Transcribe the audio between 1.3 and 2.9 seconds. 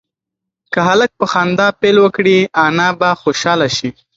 خندا پیل وکړي انا